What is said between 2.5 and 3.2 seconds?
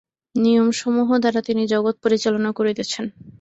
করিতেছেন।